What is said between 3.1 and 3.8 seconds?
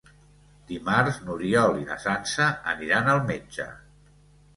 al metge.